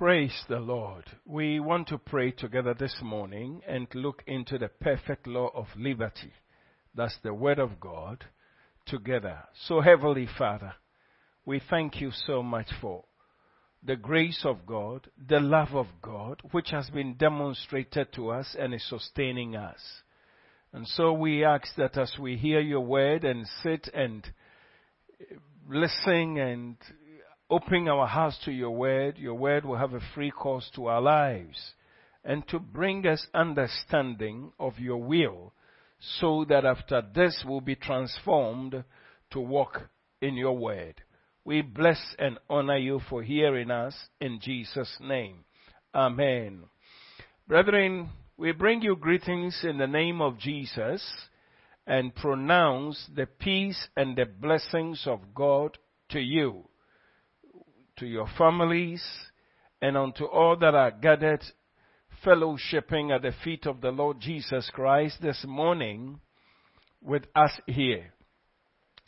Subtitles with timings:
[0.00, 1.04] Praise the Lord.
[1.26, 6.32] We want to pray together this morning and look into the perfect law of liberty.
[6.94, 8.24] That's the Word of God
[8.86, 9.40] together.
[9.66, 10.72] So, Heavenly Father,
[11.44, 13.04] we thank you so much for
[13.84, 18.72] the grace of God, the love of God, which has been demonstrated to us and
[18.72, 19.80] is sustaining us.
[20.72, 24.26] And so we ask that as we hear your word and sit and
[25.68, 26.76] listen and
[27.50, 31.00] open our hearts to your word, your word will have a free course to our
[31.00, 31.74] lives
[32.24, 35.52] and to bring us understanding of your will
[35.98, 38.84] so that after this we'll be transformed
[39.30, 39.88] to walk
[40.22, 40.94] in your word.
[41.44, 45.44] We bless and honor you for hearing us in Jesus' name.
[45.94, 46.64] Amen.
[47.48, 51.02] Brethren, we bring you greetings in the name of Jesus
[51.86, 55.76] and pronounce the peace and the blessings of God
[56.10, 56.69] to you,
[58.00, 59.02] to your families,
[59.80, 61.44] and unto all that are gathered
[62.24, 66.20] fellowshipping at the feet of the Lord Jesus Christ this morning
[67.02, 68.12] with us here.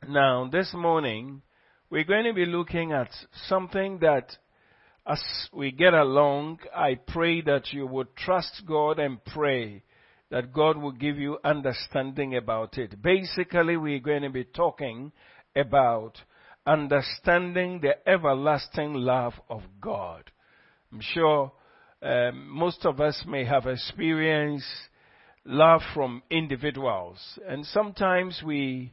[0.07, 1.43] Now, this morning,
[1.91, 3.09] we're going to be looking at
[3.49, 4.37] something that
[5.07, 9.83] as we get along, I pray that you would trust God and pray
[10.31, 13.01] that God will give you understanding about it.
[13.03, 15.13] Basically, we're going to be talking
[15.57, 16.19] about
[16.67, 20.31] understanding the everlasting love of God.
[20.93, 21.53] I'm sure
[22.03, 24.67] um, most of us may have experienced
[25.45, 27.19] love from individuals,
[27.49, 28.93] and sometimes we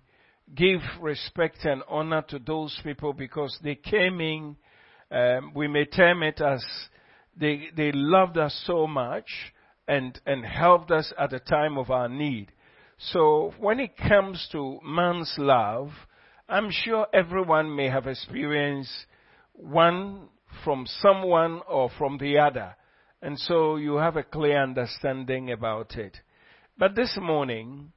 [0.55, 4.55] give respect and honor to those people because they came in,
[5.11, 6.63] um, we may term it as
[7.39, 9.27] they, they loved us so much
[9.87, 12.51] and, and helped us at the time of our need.
[13.11, 15.89] So when it comes to man's love,
[16.51, 19.05] I'm sure everyone may have experienced
[19.53, 20.29] one
[20.63, 22.75] from someone or from the other.
[23.21, 26.17] And so you have a clear understanding about it.
[26.75, 27.91] But this morning,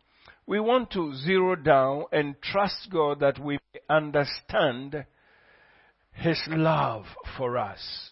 [0.47, 5.07] we want to zero down and trust God that we understand
[6.13, 7.07] His love
[7.39, 8.11] for us.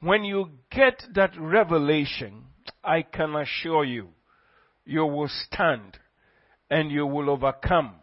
[0.00, 2.44] When you get that revelation,
[2.84, 4.08] I can assure you,
[4.84, 5.96] you will stand
[6.68, 7.99] and you will overcome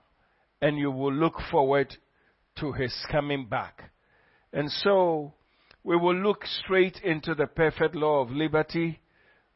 [0.62, 1.96] and you will look forward
[2.60, 3.92] to His coming back.
[4.54, 5.34] And so,
[5.84, 9.00] we will look straight into the perfect law of liberty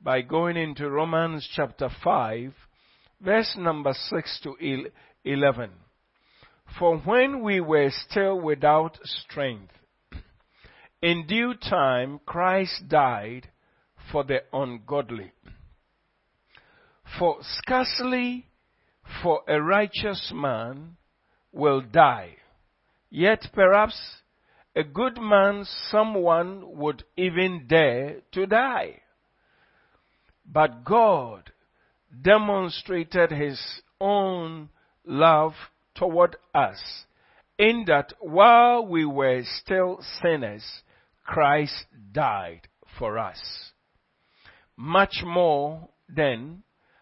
[0.01, 2.53] by going into Romans chapter 5
[3.21, 4.87] verse number 6 to
[5.23, 5.69] 11.
[6.79, 9.73] For when we were still without strength,
[11.01, 13.49] in due time Christ died
[14.11, 15.31] for the ungodly.
[17.19, 18.47] For scarcely
[19.21, 20.97] for a righteous man
[21.51, 22.37] will die,
[23.09, 24.21] yet perhaps
[24.75, 29.01] a good man someone would even dare to die.
[30.45, 31.51] But God
[32.21, 33.59] demonstrated his
[33.99, 34.69] own
[35.05, 35.53] love
[35.95, 37.05] toward us
[37.57, 40.65] in that while we were still sinners,
[41.23, 42.67] Christ died
[42.97, 43.39] for us.
[44.75, 46.63] Much more then,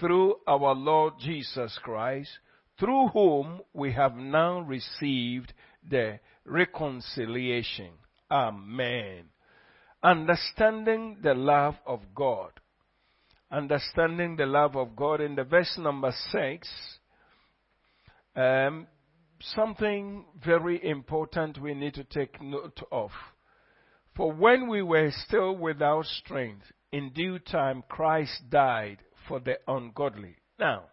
[0.00, 2.30] through our Lord Jesus Christ,
[2.78, 5.52] through whom we have now received
[5.88, 7.90] the reconciliation.
[8.30, 9.24] Amen
[10.04, 12.52] understanding the love of God.
[13.50, 16.68] Understanding the love of God in the verse number six,
[18.36, 18.86] um,
[19.40, 23.10] something very important we need to take note of.
[24.16, 28.98] For when we were still without strength, in due time Christ died
[29.28, 30.36] for the ungodly.
[30.58, 30.84] Now,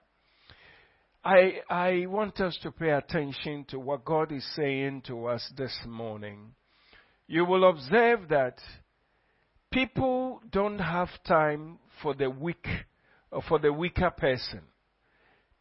[1.24, 5.78] I, I want us to pay attention to what God is saying to us this
[5.86, 6.54] morning.
[7.28, 8.58] You will observe that
[9.72, 12.66] people don't have time for the weak
[13.32, 14.62] or for the weaker person.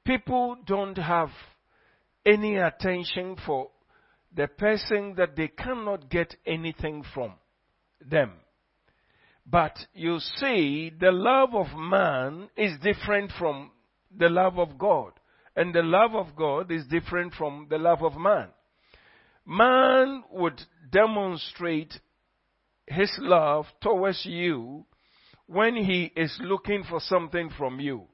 [0.06, 1.28] People don't have
[2.24, 3.70] any attention for
[4.34, 7.34] the person that they cannot get anything from
[8.00, 8.32] them.
[9.46, 13.70] But you see, the love of man is different from
[14.16, 15.12] the love of God.
[15.56, 18.48] And the love of God is different from the love of man.
[19.44, 20.60] Man would
[20.90, 21.92] demonstrate
[22.86, 24.84] his love towards you
[25.46, 28.04] when he is looking for something from you.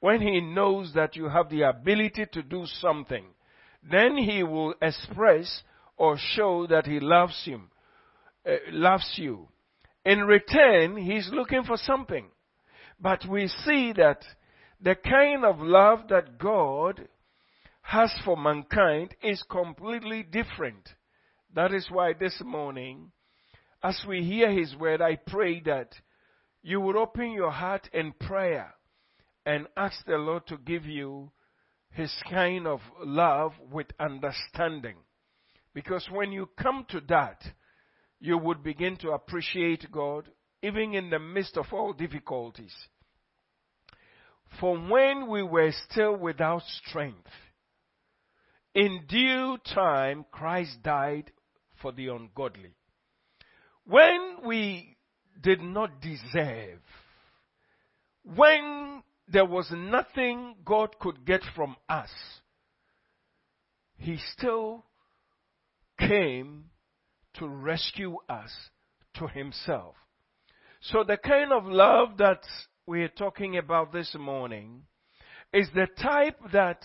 [0.00, 3.24] When he knows that you have the ability to do something,
[3.90, 5.62] then he will express
[5.96, 7.70] or show that he loves him,
[8.46, 9.48] uh, loves you.
[10.04, 12.26] In return, he's looking for something.
[13.00, 14.22] But we see that
[14.80, 17.08] the kind of love that God
[17.82, 20.88] has for mankind is completely different.
[21.54, 23.12] That is why this morning,
[23.82, 25.94] as we hear His word, I pray that
[26.62, 28.74] you would open your heart in prayer
[29.46, 31.30] and ask the Lord to give you
[31.90, 34.96] His kind of love with understanding.
[35.74, 37.42] Because when you come to that,
[38.20, 40.28] you would begin to appreciate God
[40.62, 42.74] even in the midst of all difficulties.
[44.60, 47.28] For when we were still without strength,
[48.74, 51.30] in due time Christ died
[51.82, 52.74] for the ungodly.
[53.84, 54.96] When we
[55.42, 56.80] did not deserve,
[58.24, 62.10] when there was nothing God could get from us,
[63.98, 64.84] He still
[65.98, 66.70] came
[67.34, 68.52] to rescue us
[69.14, 69.94] to Himself.
[70.80, 72.40] So the kind of love that
[72.86, 74.82] we're talking about this morning
[75.52, 76.82] is the type that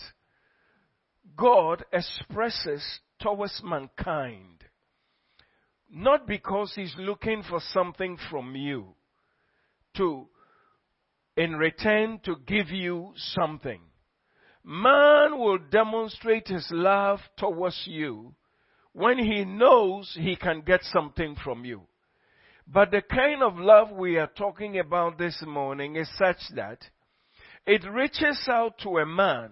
[1.36, 2.82] God expresses
[3.20, 4.64] towards mankind.
[5.92, 8.94] Not because He's looking for something from you
[9.96, 10.28] to,
[11.36, 13.80] in return, to give you something.
[14.64, 18.34] Man will demonstrate his love towards you
[18.92, 21.82] when he knows he can get something from you.
[22.66, 26.78] But the kind of love we are talking about this morning is such that
[27.66, 29.50] it reaches out to a man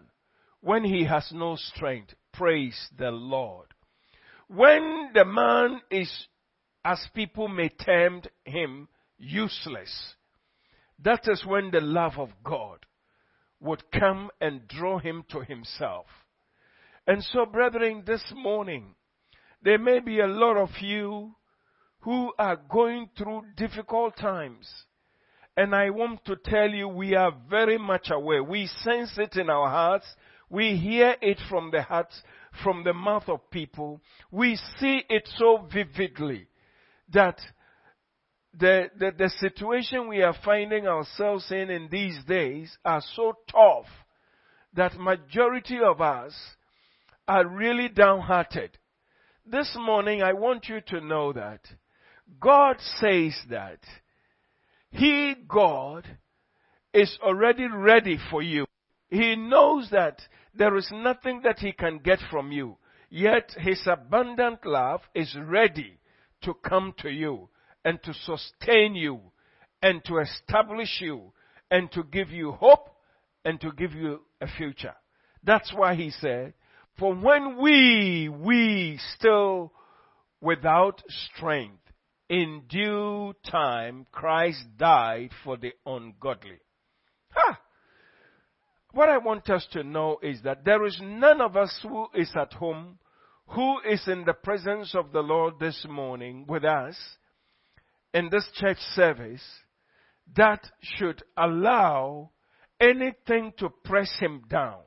[0.61, 2.15] when he has no strength.
[2.33, 3.67] Praise the Lord.
[4.49, 6.11] When the man is,
[6.85, 8.89] as people may term him,
[9.19, 10.15] useless,
[11.05, 12.87] that is when the love of God
[13.61, 16.07] would come and draw him to himself.
[17.07, 18.95] And so, brethren, this morning,
[19.63, 21.35] there may be a lot of you
[22.01, 24.69] who are going through difficult times.
[25.57, 28.43] And I want to tell you, we are very much aware.
[28.43, 30.07] We sense it in our hearts.
[30.49, 32.23] We hear it from the hearts,
[32.63, 34.01] from the mouth of people.
[34.31, 36.47] We see it so vividly
[37.13, 37.39] that
[38.57, 43.87] the, the, the situation we are finding ourselves in in these days are so tough
[44.75, 46.35] that majority of us
[47.27, 48.79] are really downhearted.
[49.51, 51.61] This morning I want you to know that
[52.39, 53.79] God says that
[54.91, 56.07] He, God,
[56.93, 58.67] is already ready for you.
[59.09, 60.21] He knows that
[60.55, 62.77] there is nothing that He can get from you.
[63.09, 65.99] Yet His abundant love is ready
[66.43, 67.49] to come to you
[67.87, 69.19] and to sustain you
[69.81, 71.33] and to establish you
[71.71, 72.91] and to give you hope
[73.47, 74.95] and to give you a future.
[75.43, 76.53] That's why He said,
[76.99, 79.73] For when we, we still
[80.41, 81.83] without strength,
[82.29, 86.61] in due time Christ died for the ungodly.
[87.31, 87.59] Ha!
[88.93, 92.31] What I want us to know is that there is none of us who is
[92.35, 92.99] at home,
[93.49, 96.97] who is in the presence of the Lord this morning with us
[98.13, 99.45] in this church service
[100.37, 102.31] that should allow
[102.81, 104.81] anything to press him down.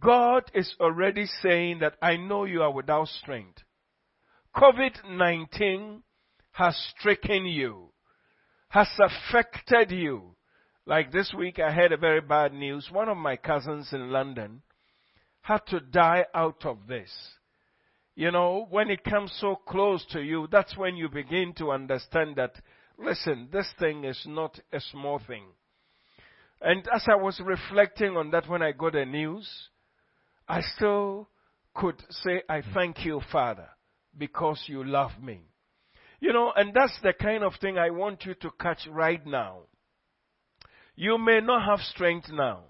[0.00, 3.62] God is already saying that I know you are without strength.
[4.56, 6.02] COVID-19
[6.52, 7.90] has stricken you,
[8.68, 10.36] has affected you.
[10.84, 12.88] Like this week, I had a very bad news.
[12.90, 14.62] One of my cousins in London
[15.42, 17.10] had to die out of this.
[18.14, 22.36] You know, when it comes so close to you, that's when you begin to understand
[22.36, 22.54] that,
[22.98, 25.44] listen, this thing is not a small thing.
[26.60, 29.48] And as I was reflecting on that when I got the news,
[30.52, 31.30] I still
[31.74, 32.74] could say, I hmm.
[32.74, 33.70] thank you, Father,
[34.16, 35.40] because you love me.
[36.20, 39.60] You know, and that's the kind of thing I want you to catch right now.
[40.94, 42.64] You may not have strength now.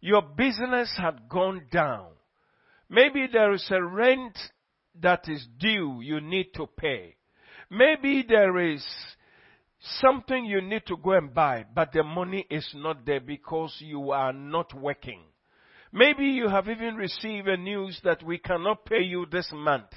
[0.00, 2.10] Your business had gone down.
[2.88, 4.38] Maybe there is a rent
[5.02, 7.16] that is due you need to pay.
[7.68, 8.86] Maybe there is
[10.00, 14.12] something you need to go and buy, but the money is not there because you
[14.12, 15.22] are not working.
[15.96, 19.88] Maybe you have even received a news that we cannot pay you this month.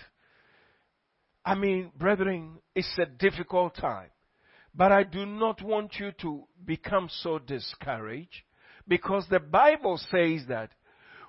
[1.44, 4.08] I mean, brethren, it's a difficult time.
[4.74, 8.44] But I do not want you to become so discouraged
[8.88, 10.70] because the Bible says that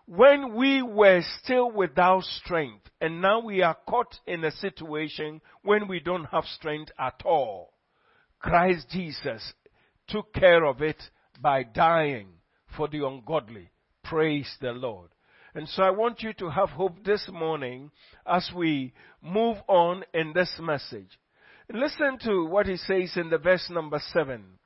[0.06, 5.88] when we were still without strength, and now we are caught in a situation when
[5.88, 7.72] we don't have strength at all,
[8.38, 9.52] Christ Jesus
[10.06, 11.02] took care of it
[11.42, 12.28] by dying
[12.76, 13.69] for the ungodly.
[14.10, 15.10] Praise the Lord.
[15.54, 17.92] And so I want you to have hope this morning
[18.26, 21.16] as we move on in this message.
[21.72, 24.58] Listen to what he says in the verse number seven.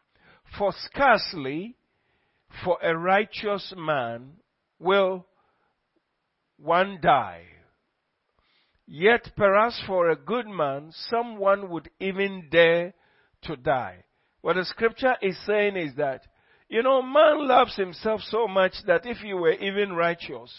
[0.57, 1.77] For scarcely
[2.65, 4.33] for a righteous man
[4.79, 5.27] will
[6.57, 7.43] one die.
[8.87, 12.95] Yet perhaps for a good man, someone would even dare
[13.43, 14.05] to die.
[14.41, 16.23] What the scripture is saying is that,
[16.69, 20.53] you know, man loves himself so much that if you were even righteous,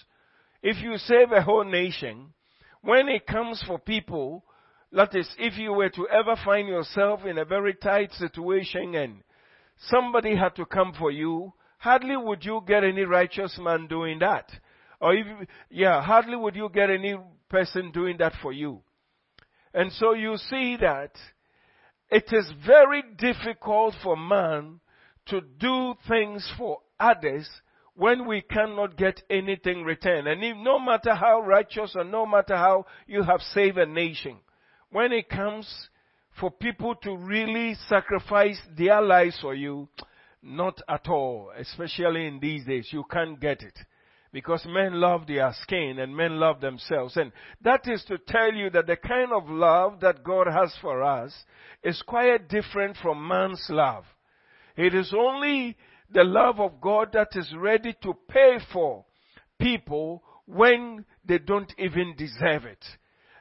[0.62, 2.34] if you save a whole nation,
[2.82, 4.44] when it comes for people,
[4.92, 9.24] that is, if you were to ever find yourself in a very tight situation and
[9.90, 14.50] somebody had to come for you, hardly would you get any righteous man doing that.
[15.02, 15.26] Or if,
[15.70, 17.16] yeah, hardly would you get any
[17.50, 18.82] person doing that for you.
[19.74, 21.12] And so you see that
[22.10, 24.80] it is very difficult for man
[25.27, 27.50] to do things for others
[27.96, 30.27] when we cannot get anything returned.
[30.27, 34.38] And if, no matter how righteous or no matter how you have saved a nation,
[34.91, 35.89] when it comes
[36.39, 39.88] for people to really sacrifice their lives for you,
[40.44, 43.77] not at all, especially in these days, you can't get it.
[44.32, 47.15] Because men love their skin and men love themselves.
[47.15, 51.01] And that is to tell you that the kind of love that God has for
[51.03, 51.34] us
[51.82, 54.03] is quite different from man's love.
[54.77, 55.77] It is only
[56.12, 59.05] the love of God that is ready to pay for
[59.60, 62.84] people when they don't even deserve it.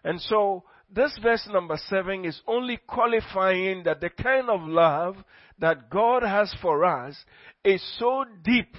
[0.03, 5.17] And so, this verse number seven is only qualifying that the kind of love
[5.59, 7.17] that God has for us
[7.65, 8.77] is so deep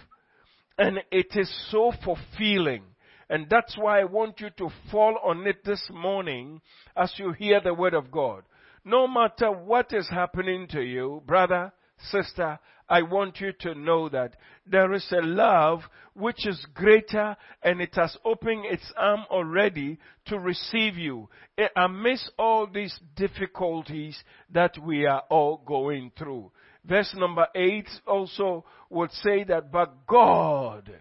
[0.77, 2.83] and it is so fulfilling.
[3.29, 6.61] And that's why I want you to fall on it this morning
[6.95, 8.43] as you hear the word of God.
[8.83, 11.73] No matter what is happening to you, brother,
[12.11, 14.35] sister, I want you to know that
[14.67, 15.81] there is a love
[16.13, 19.97] which is greater and it has opened its arm already
[20.27, 24.21] to receive you eh, amidst all these difficulties
[24.51, 26.51] that we are all going through.
[26.85, 30.91] Verse number 8 also would say that, but God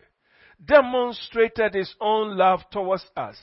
[0.64, 3.36] demonstrated his own love towards us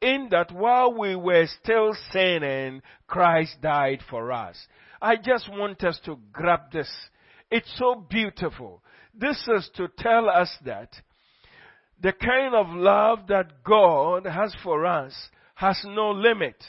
[0.00, 4.56] in that while we were still sinning, Christ died for us.
[5.00, 6.90] I just want us to grab this.
[7.50, 8.82] It's so beautiful.
[9.14, 10.90] This is to tell us that
[12.00, 15.14] the kind of love that God has for us
[15.54, 16.62] has no limit.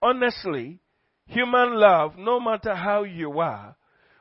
[0.00, 0.80] Honestly,
[1.26, 3.76] human love, no matter how you are,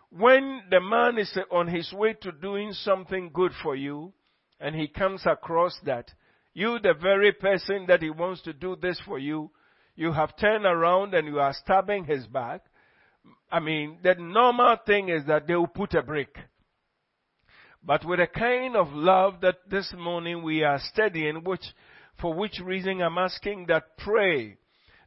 [0.09, 4.13] when the man is on his way to doing something good for you,
[4.59, 6.11] and he comes across that,
[6.53, 9.51] you, the very person that he wants to do this for you,
[9.95, 12.61] you have turned around and you are stabbing his back.
[13.51, 16.35] I mean, the normal thing is that they will put a brick.
[17.83, 21.63] But with a kind of love that this morning we are studying, which,
[22.19, 24.57] for which reason I'm asking that pray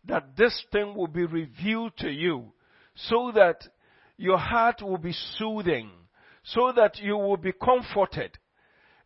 [0.06, 2.52] that this thing will be revealed to you
[2.94, 3.66] so that
[4.16, 5.90] your heart will be soothing
[6.52, 8.38] so that you will be comforted.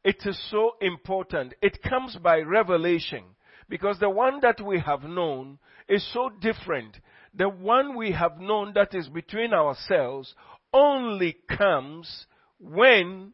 [0.04, 1.54] It is so important.
[1.60, 3.24] It comes by revelation
[3.68, 6.96] because the one that we have known is so different.
[7.34, 10.34] The one we have known that is between ourselves
[10.72, 12.26] only comes
[12.58, 13.32] when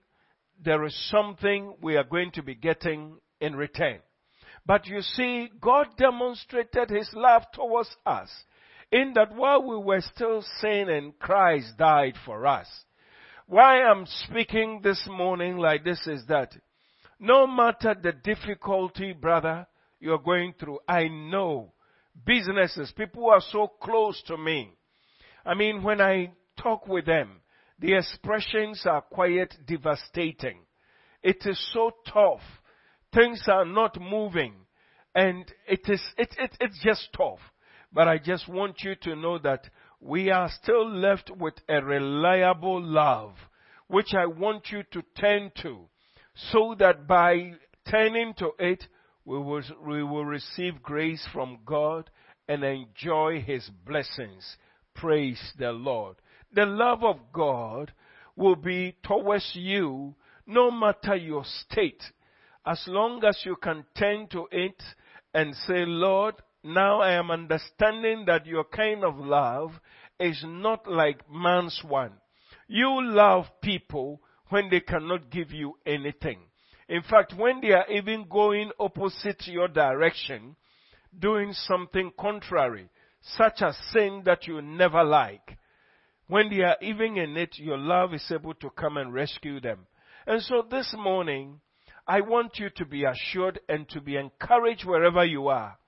[0.63, 4.01] there is something we are going to be getting in return.
[4.67, 8.31] But you see, God demonstrated His love towards us
[8.91, 12.67] in that while we were still sinning, Christ died for us.
[13.47, 16.53] Why I'm speaking this morning like this is that
[17.19, 19.67] no matter the difficulty, brother,
[20.01, 21.73] you're going through, I know
[22.25, 24.73] businesses, people are so close to me.
[25.45, 27.41] I mean, when I talk with them,
[27.79, 30.59] the expressions are quite devastating.
[31.23, 32.41] It is so tough.
[33.15, 34.55] Things are not moving.
[35.15, 37.41] And it is, it, it, it's just tough.
[37.93, 39.69] But I just want you to know that
[40.01, 43.33] we are still left with a reliable love,
[43.89, 45.89] which I want you to turn to,
[46.53, 47.53] so that by
[47.91, 48.85] turning to it,
[49.29, 52.09] we will, we will receive grace from God
[52.49, 54.57] and enjoy His blessings.
[54.95, 56.17] Praise the Lord.
[56.55, 57.93] The love of God
[58.37, 60.15] will be towards you
[60.47, 62.03] no matter your state.
[62.65, 64.83] As long as you can turn to it
[65.35, 69.73] and say, Lord, now I am understanding that your kind of love
[70.19, 72.13] is not like man's one.
[72.67, 76.39] You love people when they cannot give you anything.
[76.89, 80.57] In fact, when they are even going opposite your direction,
[81.19, 82.89] doing something contrary,
[83.21, 85.59] such as sin that you never like,
[86.29, 89.87] when they are even in it, your love is able to come and rescue them.
[90.27, 91.61] And so this morning,
[92.07, 95.79] I want you to be assured and to be encouraged wherever you are.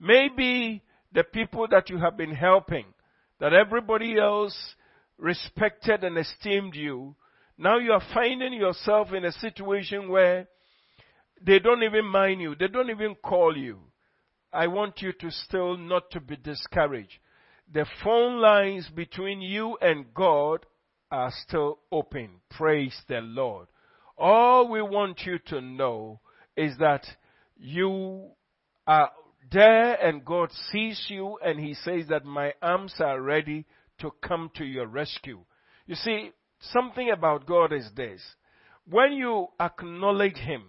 [0.00, 2.86] Maybe the people that you have been helping,
[3.38, 4.56] that everybody else
[5.18, 7.16] respected and esteemed you,
[7.62, 10.48] now you are finding yourself in a situation where
[11.40, 13.78] they don't even mind you, they don't even call you.
[14.52, 17.18] I want you to still not to be discouraged.
[17.72, 20.66] The phone lines between you and God
[21.12, 22.40] are still open.
[22.50, 23.68] Praise the Lord.
[24.18, 26.20] All we want you to know
[26.56, 27.06] is that
[27.56, 28.30] you
[28.88, 29.12] are
[29.52, 33.66] there and God sees you and He says that my arms are ready
[34.00, 35.44] to come to your rescue.
[35.86, 36.32] You see,
[36.72, 38.20] something about God is this.
[38.88, 40.62] When you acknowledge Him,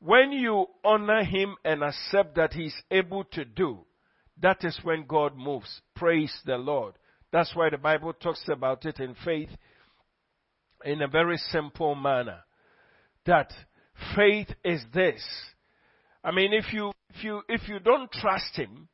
[0.00, 3.80] when you honor Him and accept that He's able to do,
[4.40, 5.80] that is when God moves.
[5.94, 6.94] Praise the Lord.
[7.32, 9.50] That's why the Bible talks about it in faith
[10.84, 12.40] in a very simple manner.
[13.26, 13.52] That
[14.16, 15.22] faith is this.
[16.24, 18.88] I mean, if you, if you, if you don't trust Him,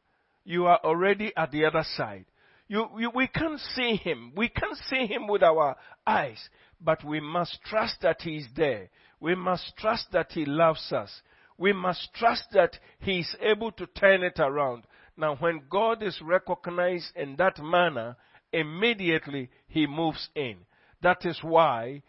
[0.44, 2.26] you are already at the other side.
[2.68, 4.32] You, you, we can't see Him.
[4.36, 6.38] We can't see Him with our eyes.
[6.80, 8.90] But we must trust that He is there.
[9.20, 11.22] We must trust that He loves us.
[11.56, 14.84] We must trust that He is able to turn it around.
[15.16, 18.16] Now, when God is recognized in that manner,
[18.52, 20.58] immediately He moves in.
[21.02, 22.02] That is why,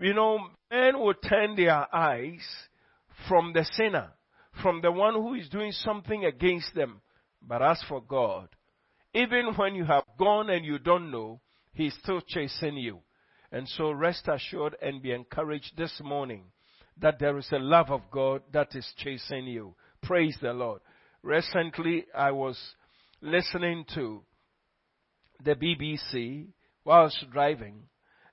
[0.00, 0.38] you know,
[0.70, 2.42] men will turn their eyes
[3.28, 4.10] from the sinner,
[4.62, 7.00] from the one who is doing something against them.
[7.40, 8.48] But as for God,
[9.14, 11.40] even when you have gone and you don't know,
[11.72, 13.00] He's still chasing you.
[13.50, 16.44] And so rest assured and be encouraged this morning
[17.00, 19.74] that there is a love of God that is chasing you.
[20.02, 20.80] Praise the Lord.
[21.22, 22.58] Recently, I was
[23.20, 24.22] listening to
[25.44, 26.48] the BBC
[26.84, 27.84] whilst driving,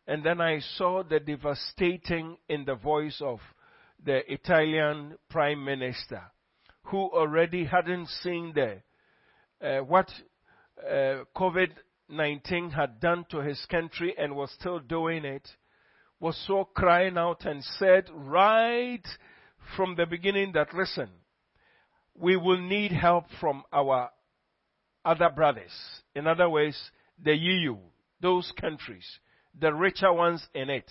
[0.07, 3.39] and then I saw the devastating in the voice of
[4.03, 6.23] the Italian Prime Minister,
[6.83, 8.81] who already hadn't seen the
[9.61, 10.09] uh, what
[10.83, 11.69] uh, COVID
[12.09, 15.47] 19 had done to his country and was still doing it,
[16.19, 19.03] was so crying out and said right
[19.75, 21.09] from the beginning that, listen,
[22.15, 24.09] we will need help from our
[25.05, 25.71] other brothers.
[26.15, 26.77] In other words,
[27.23, 27.77] the EU,
[28.21, 29.05] those countries,
[29.59, 30.89] the richer ones in it.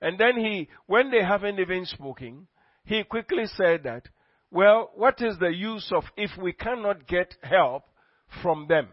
[0.00, 2.48] And then he, when they haven't even spoken,
[2.84, 4.08] he quickly said that,
[4.50, 7.84] well, what is the use of if we cannot get help
[8.42, 8.88] from them?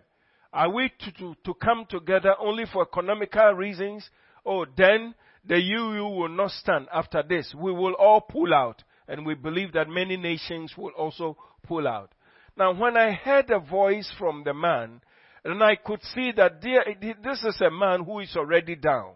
[0.54, 4.10] Are we to, to, to come together only for economical reasons?
[4.46, 5.14] Oh, then
[5.46, 7.54] the EU will not stand after this.
[7.56, 8.84] We will all pull out.
[9.08, 12.12] And we believe that many nations will also pull out.
[12.58, 15.02] Now, when I heard a voice from the man,
[15.46, 19.14] and I could see that this is a man who is already down,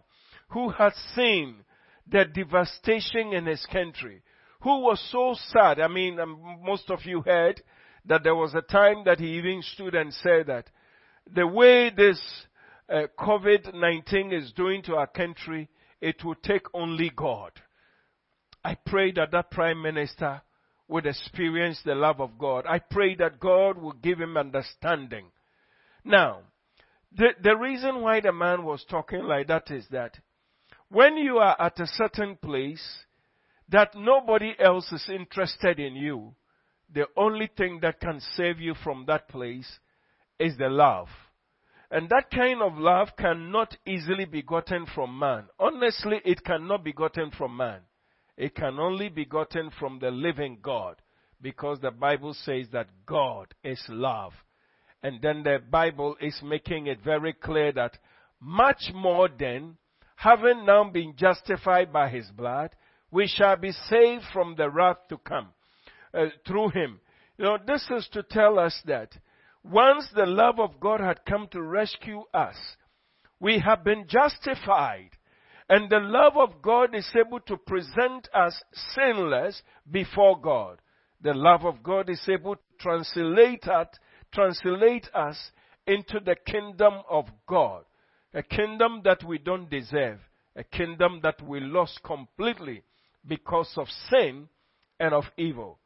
[0.48, 1.56] who has seen
[2.10, 4.22] the devastation in his country,
[4.62, 5.80] who was so sad.
[5.80, 7.60] I mean, um, most of you heard
[8.06, 10.70] that there was a time that he even stood and said that
[11.34, 12.20] the way this
[12.88, 15.68] uh, COVID-19 is doing to our country,
[16.00, 17.52] it will take only God.
[18.64, 20.42] I pray that that prime minister
[20.88, 22.64] would experience the love of God.
[22.68, 25.26] I pray that God will give him understanding.
[26.04, 26.40] Now,
[27.16, 30.18] the, the reason why the man was talking like that is that
[30.88, 32.86] when you are at a certain place
[33.68, 36.34] that nobody else is interested in you,
[36.92, 39.78] the only thing that can save you from that place
[40.42, 41.08] is the love.
[41.90, 45.44] And that kind of love cannot easily be gotten from man.
[45.60, 47.80] Honestly, it cannot be gotten from man.
[48.36, 50.96] It can only be gotten from the living God.
[51.40, 54.32] Because the Bible says that God is love.
[55.02, 57.98] And then the Bible is making it very clear that
[58.40, 59.76] much more than
[60.16, 62.70] having now been justified by his blood,
[63.10, 65.48] we shall be saved from the wrath to come
[66.14, 67.00] uh, through him.
[67.36, 69.10] You know, this is to tell us that
[69.64, 72.56] once the love of God had come to rescue us,
[73.38, 75.10] we have been justified.
[75.68, 78.60] And the love of God is able to present us
[78.94, 80.80] sinless before God.
[81.22, 83.88] The love of God is able to translate us,
[84.32, 85.38] translate us
[85.86, 87.84] into the kingdom of God.
[88.34, 90.18] A kingdom that we don't deserve.
[90.56, 92.82] A kingdom that we lost completely
[93.26, 94.48] because of sin
[94.98, 95.78] and of evil.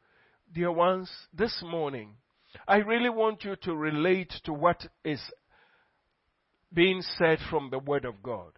[0.53, 2.15] Dear ones, this morning,
[2.67, 5.21] I really want you to relate to what is
[6.73, 8.51] being said from the Word of God.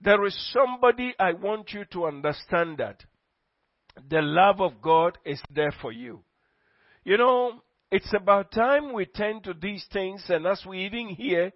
[0.00, 3.04] There is somebody I want you to understand that
[4.08, 6.24] the love of God is there for you.
[7.04, 11.52] You know, it's about time we turn to these things and as we even here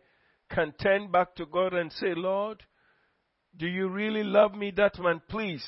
[0.50, 2.62] can turn back to God and say, Lord,
[3.56, 5.22] do you really love me that man?
[5.28, 5.64] Please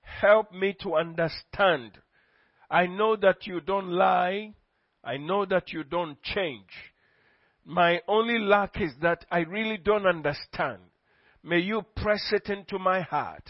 [0.00, 1.92] help me to understand.
[2.70, 4.54] I know that you don't lie.
[5.06, 6.68] I know that you don't change.
[7.64, 10.80] My only lack is that I really don't understand.
[11.44, 13.48] May you press it into my heart.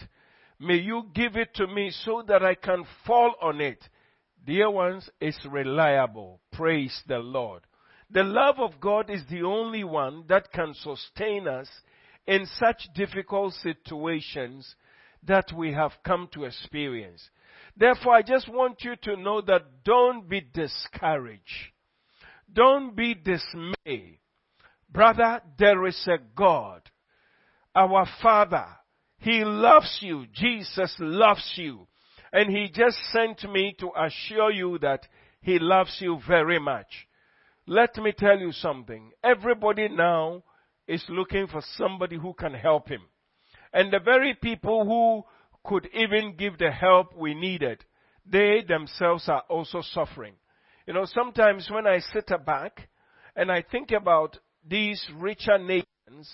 [0.61, 3.83] May you give it to me so that I can fall on it.
[4.47, 6.41] Dear ones, it's reliable.
[6.53, 7.63] Praise the Lord.
[8.11, 11.69] The love of God is the only one that can sustain us
[12.27, 14.77] in such difficult situations
[15.27, 17.29] that we have come to experience.
[17.77, 21.43] Therefore, I just want you to know that don't be discouraged.
[22.51, 24.19] Don't be dismayed.
[24.91, 26.83] Brother, there is a God.
[27.75, 28.67] Our Father.
[29.19, 30.27] He loves you.
[30.33, 31.87] Jesus loves you.
[32.33, 35.07] And He just sent me to assure you that
[35.41, 37.09] He loves you very much.
[37.67, 39.11] Let me tell you something.
[39.25, 40.43] Everybody now
[40.87, 43.03] is looking for somebody who can help him.
[43.73, 45.25] And the very people who
[45.67, 47.85] could even give the help we needed,
[48.25, 50.35] they themselves are also suffering.
[50.87, 52.89] You know, sometimes when I sit back
[53.35, 56.31] and I think about these richer nations,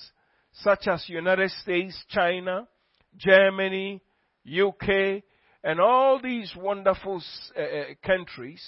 [0.53, 2.69] such as United States, China,
[3.17, 4.03] Germany,
[4.47, 5.23] UK,
[5.65, 7.23] and all these wonderful
[7.57, 7.63] uh,
[8.05, 8.63] countries,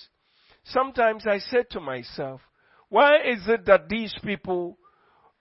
[0.64, 2.40] sometimes I say to myself,
[2.88, 4.78] why is it that these people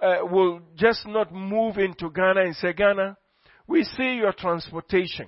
[0.02, 3.18] uh, will just not move into Ghana and say, Ghana,
[3.68, 5.28] we see your transportation.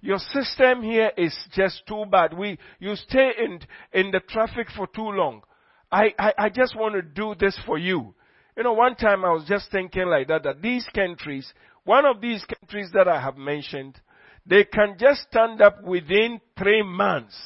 [0.00, 2.36] Your system here is just too bad.
[2.36, 3.60] We, you stay in,
[3.92, 5.42] in the traffic for too long.
[5.90, 8.14] I, I, I just want to do this for you.
[8.56, 11.50] You know, one time I was just thinking like that, that these countries,
[11.84, 13.98] one of these countries that I have mentioned,
[14.46, 17.36] they can just stand up within three months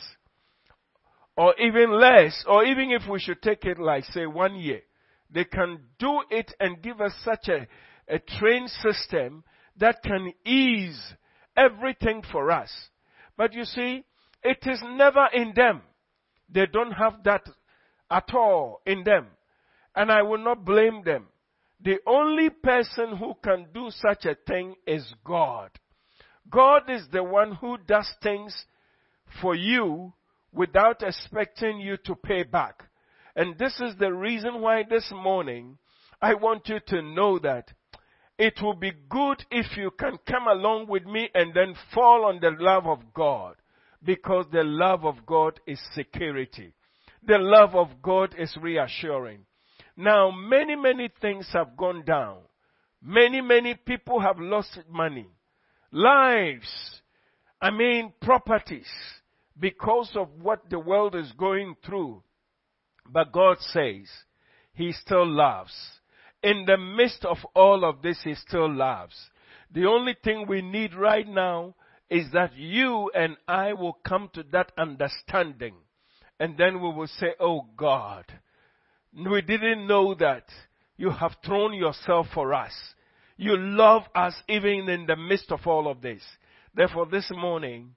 [1.37, 4.81] or even less, or even if we should take it like, say, one year,
[5.31, 7.68] they can do it and give us such a,
[8.12, 9.44] a train system
[9.78, 11.14] that can ease
[11.56, 12.70] everything for us.
[13.36, 14.04] But you see,
[14.42, 15.82] it is never in them.
[16.48, 17.42] They don't have that
[18.10, 19.28] at all in them.
[19.94, 21.26] And I will not blame them.
[21.80, 25.70] The only person who can do such a thing is God.
[26.50, 28.66] God is the one who does things
[29.40, 30.14] for you
[30.52, 32.84] without expecting you to pay back.
[33.36, 35.78] And this is the reason why this morning
[36.20, 37.70] I want you to know that
[38.38, 42.38] it will be good if you can come along with me and then fall on
[42.40, 43.57] the love of God.
[44.03, 46.72] Because the love of God is security.
[47.27, 49.40] The love of God is reassuring.
[49.96, 52.38] Now, many, many things have gone down.
[53.03, 55.27] Many, many people have lost money,
[55.92, 57.01] lives,
[57.61, 58.88] I mean, properties
[59.59, 62.22] because of what the world is going through.
[63.11, 64.09] But God says
[64.74, 65.72] He still loves.
[66.42, 69.16] In the midst of all of this, He still loves.
[69.72, 71.74] The only thing we need right now
[72.09, 75.74] is that you and I will come to that understanding.
[76.40, 78.24] And then we will say, Oh God,
[79.12, 80.44] we didn't know that
[80.96, 82.72] you have thrown yourself for us.
[83.37, 86.22] You love us even in the midst of all of this.
[86.74, 87.94] Therefore, this morning,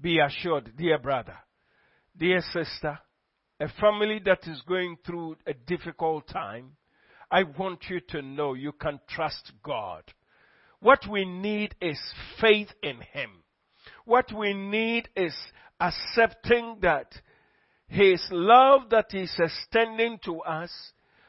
[0.00, 1.36] be assured, dear brother,
[2.16, 2.98] dear sister,
[3.60, 6.72] a family that is going through a difficult time,
[7.34, 10.04] I want you to know you can trust God.
[10.78, 11.98] What we need is
[12.40, 13.42] faith in Him.
[14.04, 15.34] What we need is
[15.80, 17.12] accepting that
[17.88, 20.70] His love that He's extending to us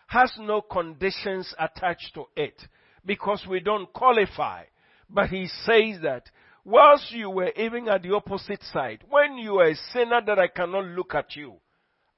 [0.06, 2.62] has no conditions attached to it
[3.04, 4.66] because we don't qualify.
[5.10, 6.30] But He says that
[6.64, 10.50] whilst you were even at the opposite side, when you are a sinner that I
[10.50, 11.56] cannot look at you,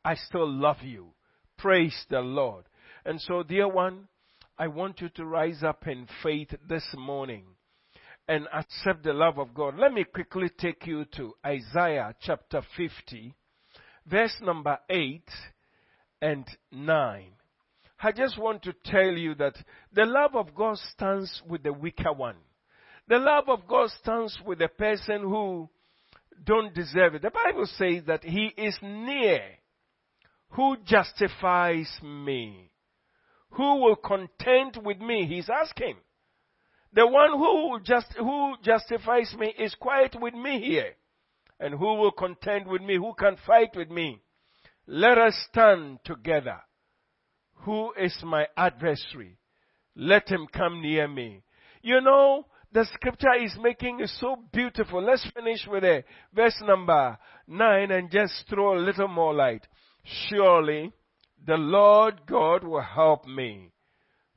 [0.04, 1.14] I still love you.
[1.58, 2.66] Praise the Lord.
[3.08, 4.10] And so, dear one,
[4.60, 7.46] I want you to rise up in faith this morning
[8.28, 9.78] and accept the love of God.
[9.80, 13.34] Let me quickly take you to Isaiah chapter 50,
[14.06, 15.22] verse number 8
[16.22, 17.24] and 9.
[18.04, 19.56] I just want to tell you that
[19.94, 22.36] the love of God stands with the weaker one.
[23.08, 25.70] The love of God stands with the person who
[26.44, 27.22] don't deserve it.
[27.22, 29.40] The Bible says that He is near.
[30.50, 32.70] Who justifies me?
[33.52, 35.26] Who will contend with me?
[35.26, 35.96] He's asking.
[36.94, 40.94] The one who just, who justifies me is quiet with me here.
[41.60, 42.98] And who will contend with me?
[42.98, 44.22] Who can fight with me?
[44.86, 46.62] Let us stand together.
[47.66, 49.38] Who is my adversary?
[49.96, 51.44] Let him come near me.
[51.82, 55.02] You know, the scripture is making it so beautiful.
[55.02, 56.06] Let's finish with it.
[56.34, 59.66] Verse number 9 and just throw a little more light.
[60.04, 60.94] Surely
[61.46, 63.72] the Lord God will help me.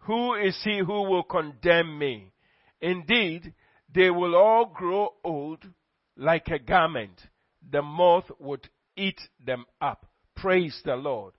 [0.00, 2.32] Who is he who will condemn me?
[2.80, 3.52] Indeed,
[3.92, 5.64] they will all grow old
[6.16, 7.20] like a garment.
[7.70, 10.06] The moth would eat them up.
[10.36, 11.34] Praise the Lord.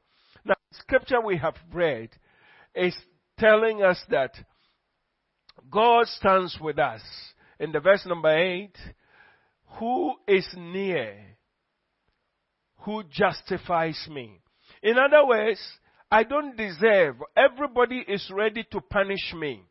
[0.46, 2.10] Now, scripture we have read
[2.76, 2.96] is
[3.40, 4.32] telling us that
[5.70, 7.02] God stands with us.
[7.60, 8.72] In the verse number 8,
[9.80, 11.18] who is near?
[12.82, 14.41] Who justifies me?
[14.84, 15.60] In other words,
[16.10, 17.18] I don't deserve.
[17.36, 19.64] Everybody is ready to punish me.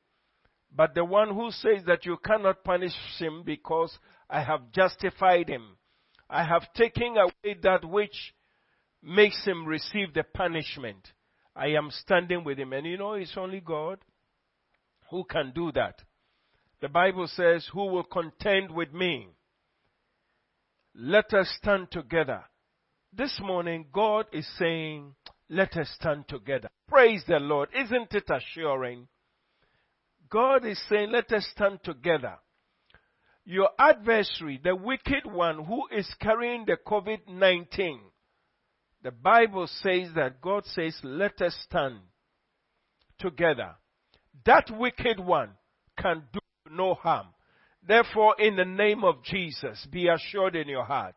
[0.74, 3.96] But the one who says that you cannot punish him because
[4.28, 5.76] I have justified him.
[6.28, 8.34] I have taken away that which
[9.02, 11.08] makes him receive the punishment.
[11.56, 12.72] I am standing with him.
[12.72, 13.98] And you know, it's only God
[15.10, 16.00] who can do that.
[16.80, 19.28] The Bible says, Who will contend with me?
[20.94, 22.44] Let us stand together.
[23.12, 25.14] This morning, God is saying,
[25.48, 26.70] Let us stand together.
[26.88, 27.68] Praise the Lord.
[27.74, 29.08] Isn't it assuring?
[30.30, 32.36] God is saying, Let us stand together.
[33.44, 38.00] Your adversary, the wicked one who is carrying the COVID 19,
[39.02, 41.96] the Bible says that God says, Let us stand
[43.18, 43.74] together.
[44.46, 45.50] That wicked one
[45.98, 46.38] can do
[46.70, 47.26] no harm.
[47.86, 51.16] Therefore, in the name of Jesus, be assured in your heart.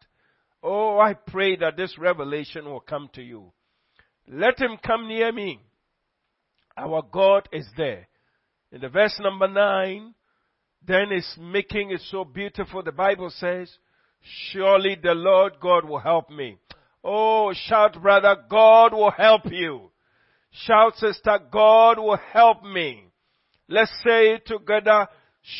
[0.64, 3.52] Oh, I pray that this revelation will come to you.
[4.28, 5.60] Let him come near me.
[6.78, 8.08] Our God is there.
[8.72, 10.16] In the verse number nine,
[10.88, 12.82] then is making it so beautiful.
[12.82, 13.70] The Bible says,
[14.52, 16.58] surely the Lord God will help me.
[17.04, 19.92] Oh, shout brother, God will help you.
[20.52, 23.04] Shout sister, God will help me.
[23.68, 25.08] Let's say it together,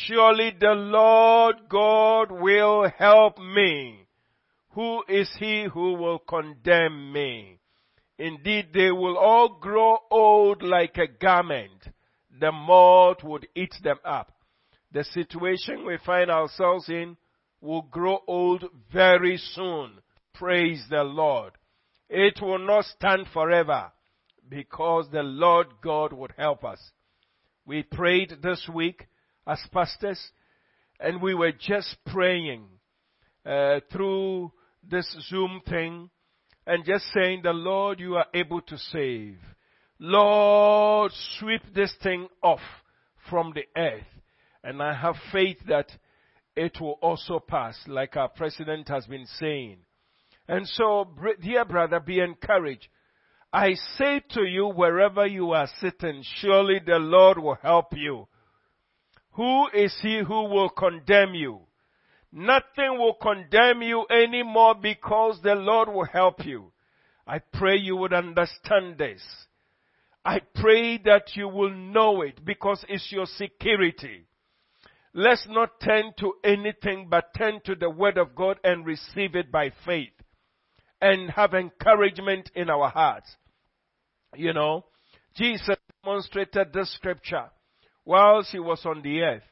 [0.06, 4.03] surely the Lord God will help me.
[4.74, 7.60] Who is he who will condemn me?
[8.18, 11.88] Indeed, they will all grow old like a garment.
[12.40, 14.32] The moth would eat them up.
[14.92, 17.16] The situation we find ourselves in
[17.60, 19.92] will grow old very soon.
[20.32, 21.52] Praise the Lord.
[22.08, 23.92] It will not stand forever
[24.48, 26.80] because the Lord God would help us.
[27.64, 29.06] We prayed this week
[29.46, 30.20] as pastors
[31.00, 32.66] and we were just praying
[33.46, 34.52] uh, through
[34.90, 36.10] this Zoom thing
[36.66, 39.38] and just saying, the Lord, you are able to save.
[39.98, 42.60] Lord, sweep this thing off
[43.30, 44.02] from the earth.
[44.62, 45.90] And I have faith that
[46.56, 49.78] it will also pass, like our president has been saying.
[50.48, 51.08] And so,
[51.40, 52.88] dear brother, be encouraged.
[53.52, 58.26] I say to you, wherever you are sitting, surely the Lord will help you.
[59.32, 61.60] Who is he who will condemn you?
[62.36, 66.72] Nothing will condemn you anymore because the Lord will help you.
[67.28, 69.22] I pray you would understand this.
[70.24, 74.26] I pray that you will know it because it's your security.
[75.12, 79.52] Let's not turn to anything but turn to the Word of God and receive it
[79.52, 80.10] by faith
[81.00, 83.30] and have encouragement in our hearts.
[84.34, 84.86] You know,
[85.36, 87.50] Jesus demonstrated this scripture
[88.04, 89.44] whilst he was on the earth.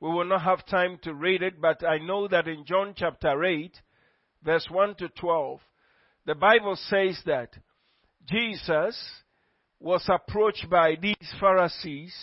[0.00, 3.44] We will not have time to read it, but I know that in John chapter
[3.44, 3.80] 8,
[4.42, 5.60] verse 1 to 12,
[6.26, 7.50] the Bible says that
[8.28, 8.98] Jesus
[9.78, 12.14] was approached by these Pharisees,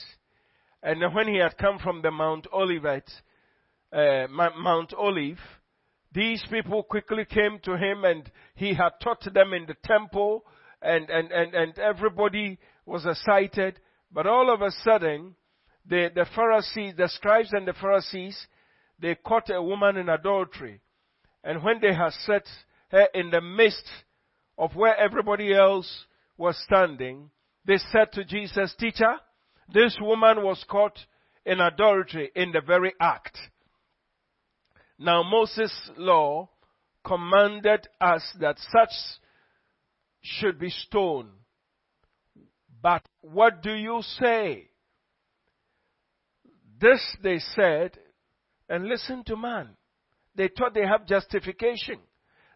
[0.84, 3.10] and when he had come from the Mount Olivet,
[3.94, 5.40] uh, Mount Olive,
[6.14, 10.44] these people quickly came to him and he had taught them in the temple
[10.82, 13.80] and, and, and, and everybody was excited.
[14.12, 15.36] But all of a sudden,
[15.88, 18.48] the, the Pharisees, the scribes and the Pharisees,
[19.00, 20.82] they caught a woman in adultery.
[21.44, 22.44] And when they had set
[22.90, 23.90] her in the midst
[24.58, 26.06] of where everybody else
[26.38, 27.32] was standing,
[27.66, 29.16] they said to Jesus, Teacher,
[29.74, 30.98] this woman was caught
[31.46, 33.38] in adultery in the very act.
[35.00, 36.50] Now Moses' law
[37.04, 38.92] commanded us that such
[40.22, 41.30] should be stoned.
[42.82, 44.71] But what do you say?
[46.82, 47.92] This they said,
[48.68, 49.70] and listen to man.
[50.36, 52.00] They thought they have justification.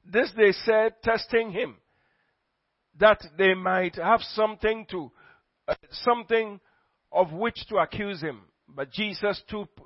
[0.03, 1.75] This they said, testing him,
[2.99, 5.11] that they might have something to,
[5.67, 6.59] uh, something
[7.11, 8.41] of which to accuse him.
[8.67, 9.79] But Jesus stooped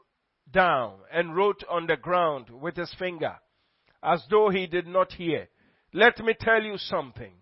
[0.52, 3.36] down and wrote on the ground with his finger,
[4.02, 5.50] as though he did not hear.
[5.94, 7.34] Let me tell you something.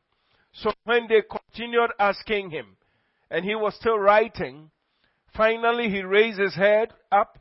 [0.54, 2.78] So when they continued asking him,
[3.30, 4.72] and he was still writing,
[5.36, 7.38] Finally, he raised his head up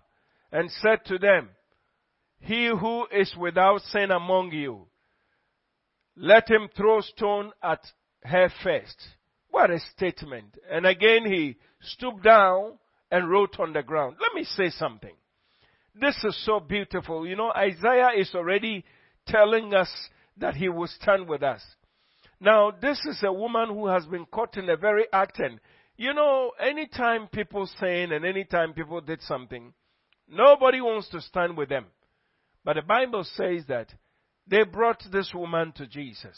[0.53, 1.51] and said to them,
[2.41, 4.87] He who is without sin among you,
[6.17, 7.81] let him throw stone at
[8.25, 8.97] her first.
[9.51, 10.57] What a statement.
[10.71, 12.79] And again he stooped down
[13.11, 14.17] and wrote on the ground.
[14.21, 15.15] Let me say something.
[15.95, 17.27] This is so beautiful.
[17.27, 18.85] You know, Isaiah is already
[19.27, 19.89] telling us
[20.39, 21.63] that he will stand with us.
[22.39, 25.59] Now, this is a woman who has been caught in a very act and
[25.97, 29.73] you know, anytime people sin and anytime people did something,
[30.29, 31.87] nobody wants to stand with them.
[32.65, 33.93] But the Bible says that
[34.47, 36.37] they brought this woman to Jesus.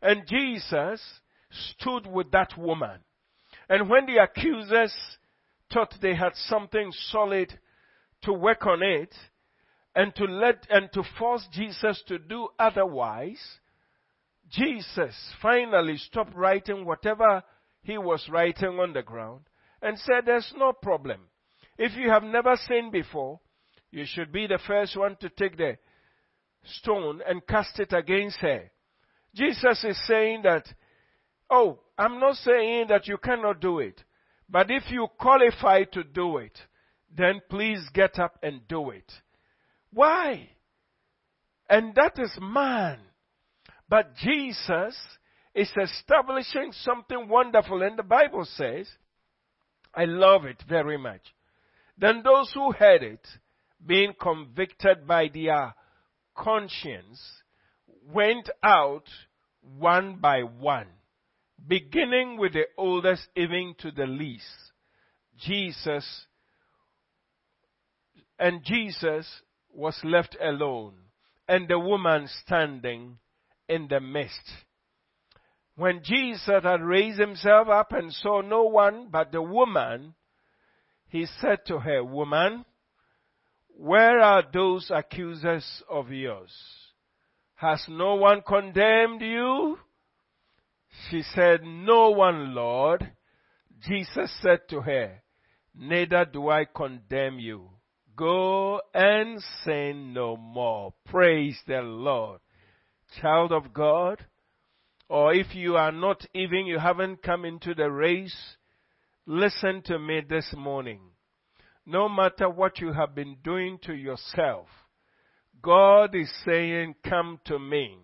[0.00, 1.02] And Jesus
[1.50, 3.00] stood with that woman.
[3.68, 4.94] And when the accusers
[5.72, 7.58] thought they had something solid
[8.22, 9.14] to work on it,
[9.94, 13.40] and to let and to force Jesus to do otherwise,
[14.50, 17.42] Jesus finally stopped writing whatever
[17.82, 19.42] he was writing on the ground
[19.80, 21.20] and said, There's no problem.
[21.78, 23.40] If you have never sinned before,
[23.90, 25.76] you should be the first one to take the
[26.64, 28.70] stone and cast it against her.
[29.34, 30.66] Jesus is saying that,
[31.50, 34.02] oh, I'm not saying that you cannot do it,
[34.48, 36.58] but if you qualify to do it,
[37.14, 39.10] then please get up and do it.
[39.92, 40.48] Why?
[41.68, 42.98] And that is man.
[43.88, 44.96] But Jesus
[45.54, 48.88] is establishing something wonderful, and the Bible says,
[49.94, 51.20] I love it very much.
[51.98, 53.26] Then those who heard it,
[53.84, 55.74] being convicted by their
[56.34, 57.20] conscience,
[58.06, 59.04] went out
[59.60, 60.88] one by one,
[61.66, 64.46] beginning with the oldest even to the least.
[65.38, 66.26] Jesus
[68.38, 69.28] and Jesus
[69.72, 70.94] was left alone,
[71.48, 73.18] and the woman standing
[73.68, 74.50] in the midst.
[75.76, 80.14] When Jesus had raised himself up and saw no one but the woman,
[81.08, 82.64] he said to her, Woman,
[83.68, 86.52] where are those accusers of yours?
[87.54, 89.78] Has no one condemned you?
[91.10, 93.12] She said, No one, Lord.
[93.80, 95.22] Jesus said to her,
[95.74, 97.70] Neither do I condemn you.
[98.14, 100.92] Go and sin no more.
[101.06, 102.40] Praise the Lord.
[103.20, 104.24] Child of God,
[105.12, 108.56] or if you are not even, you haven't come into the race,
[109.26, 111.00] listen to me this morning.
[111.84, 114.68] No matter what you have been doing to yourself,
[115.60, 117.98] God is saying, come to me.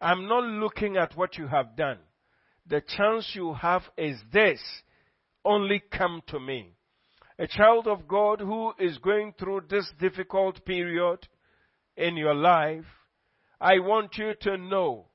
[0.00, 1.98] I'm not looking at what you have done.
[2.68, 4.60] The chance you have is this.
[5.44, 6.76] Only come to me.
[7.40, 11.26] A child of God who is going through this difficult period
[11.96, 12.84] in your life,
[13.60, 15.07] I want you to know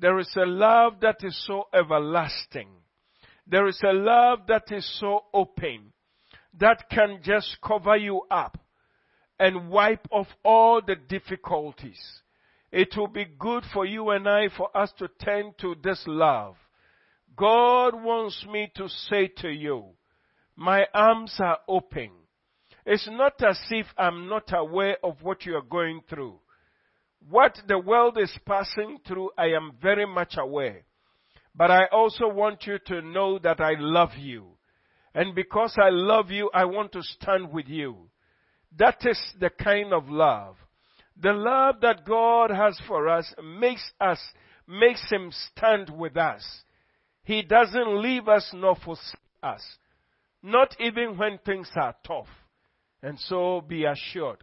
[0.00, 2.68] there is a love that is so everlasting.
[3.46, 5.92] There is a love that is so open
[6.58, 8.58] that can just cover you up
[9.38, 12.00] and wipe off all the difficulties.
[12.72, 16.56] It will be good for you and I for us to turn to this love.
[17.36, 19.84] God wants me to say to you,
[20.56, 22.10] my arms are open.
[22.86, 26.38] It's not as if I'm not aware of what you are going through.
[27.28, 30.84] What the world is passing through, I am very much aware.
[31.54, 34.46] But I also want you to know that I love you.
[35.14, 38.08] And because I love you, I want to stand with you.
[38.78, 40.56] That is the kind of love.
[41.20, 44.20] The love that God has for us makes us,
[44.66, 46.44] makes Him stand with us.
[47.24, 49.62] He doesn't leave us nor forsake us.
[50.42, 52.28] Not even when things are tough.
[53.02, 54.42] And so be assured.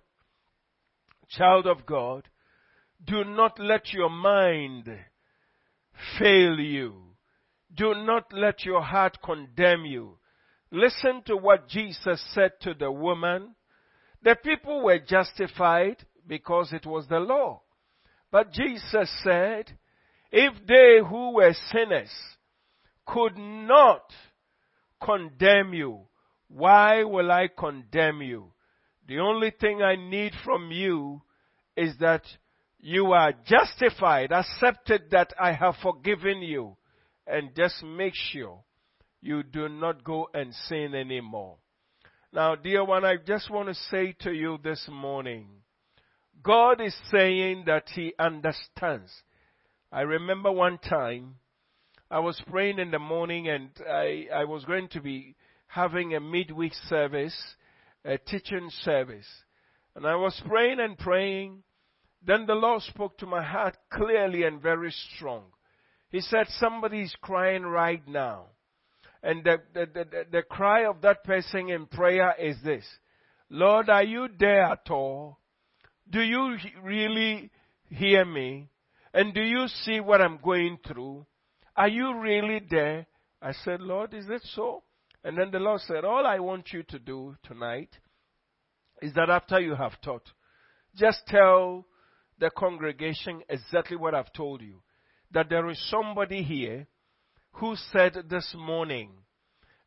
[1.29, 2.27] Child of God,
[3.05, 4.89] do not let your mind
[6.19, 6.95] fail you.
[7.75, 10.17] Do not let your heart condemn you.
[10.71, 13.55] Listen to what Jesus said to the woman.
[14.23, 17.62] The people were justified because it was the law.
[18.31, 19.77] But Jesus said,
[20.31, 22.12] if they who were sinners
[23.05, 24.12] could not
[25.01, 26.07] condemn you,
[26.49, 28.51] why will I condemn you?
[29.07, 31.21] The only thing I need from you
[31.77, 32.23] is that
[32.79, 36.77] you are justified, accepted that I have forgiven you,
[37.25, 38.63] and just make sure
[39.21, 41.58] you do not go and sin anymore.
[42.31, 45.47] Now, dear one, I just want to say to you this morning,
[46.43, 49.12] God is saying that He understands.
[49.91, 51.35] I remember one time
[52.12, 55.35] I was praying in the morning and I, I was going to be
[55.67, 57.35] having a midweek service,
[58.06, 59.27] a teaching service.
[59.95, 61.63] And I was praying and praying
[62.25, 65.43] then the Lord spoke to my heart clearly and very strong.
[66.09, 68.47] He said, Somebody is crying right now.
[69.23, 72.85] And the, the, the, the cry of that person in prayer is this
[73.49, 75.39] Lord, are you there at all?
[76.09, 77.51] Do you really
[77.89, 78.69] hear me?
[79.13, 81.25] And do you see what I'm going through?
[81.75, 83.07] Are you really there?
[83.41, 84.83] I said, Lord, is it so?
[85.23, 87.89] And then the Lord said, All I want you to do tonight
[89.01, 90.27] is that after you have taught,
[90.95, 91.85] just tell
[92.40, 94.81] the congregation exactly what I've told you.
[95.31, 96.88] That there is somebody here
[97.54, 99.12] who said this morning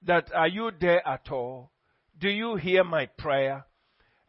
[0.03, 1.71] that, Are you there at all?
[2.19, 3.65] Do you hear my prayer?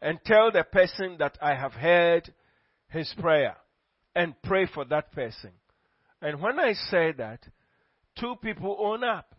[0.00, 2.32] And tell the person that I have heard
[2.88, 3.56] his prayer
[4.14, 5.52] and pray for that person.
[6.20, 7.40] And when I say that,
[8.18, 9.34] two people own up.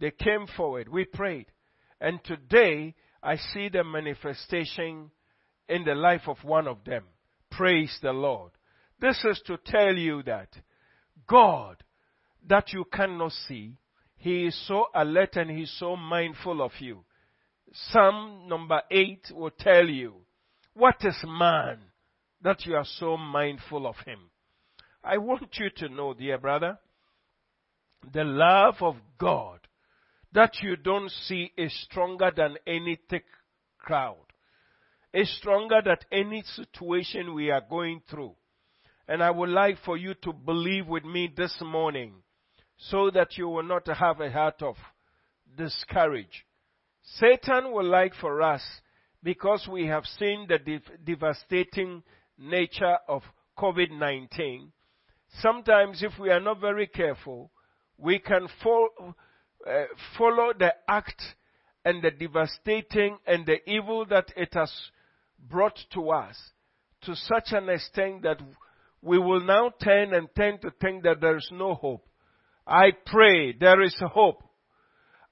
[0.00, 0.88] They came forward.
[0.88, 1.46] We prayed.
[2.00, 5.10] And today, I see the manifestation
[5.68, 7.04] in the life of one of them.
[7.56, 8.52] Praise the Lord.
[9.00, 10.48] This is to tell you that
[11.26, 11.82] God,
[12.48, 13.76] that you cannot see,
[14.16, 17.04] He is so alert and He's so mindful of you.
[17.72, 20.14] Psalm number 8 will tell you,
[20.74, 21.78] What is man
[22.42, 24.30] that you are so mindful of him?
[25.04, 26.78] I want you to know, dear brother,
[28.12, 29.60] the love of God
[30.32, 33.24] that you don't see is stronger than any thick
[33.78, 34.31] crowd.
[35.12, 38.34] Is stronger than any situation we are going through.
[39.06, 42.14] And I would like for you to believe with me this morning
[42.76, 44.76] so that you will not have a heart of
[45.56, 46.46] discourage.
[47.02, 48.62] Satan would like for us,
[49.22, 52.02] because we have seen the dev- devastating
[52.38, 53.22] nature of
[53.58, 54.72] COVID 19,
[55.40, 57.50] sometimes if we are not very careful,
[57.98, 59.14] we can fo-
[59.68, 59.84] uh,
[60.16, 61.20] follow the act
[61.84, 64.72] and the devastating and the evil that it has
[65.48, 66.36] brought to us
[67.02, 68.40] to such an extent that
[69.00, 72.06] we will now turn and tend to think that there is no hope.
[72.66, 74.42] I pray there is hope.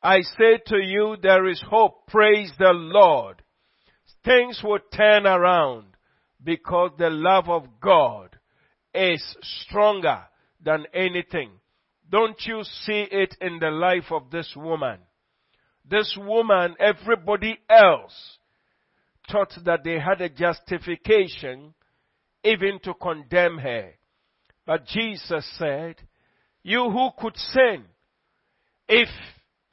[0.02, 2.06] I say to you, there is hope.
[2.08, 3.42] Praise the Lord.
[4.24, 5.84] Things will turn around
[6.42, 8.36] because the love of God
[8.94, 10.22] is stronger
[10.62, 11.50] than anything.
[12.10, 14.98] Don't you see it in the life of this woman?
[15.88, 18.38] This woman, everybody else
[19.30, 21.74] thought that they had a justification
[22.44, 23.92] even to condemn her.
[24.66, 25.96] But Jesus said,
[26.62, 27.84] you who could sin,
[28.88, 29.08] if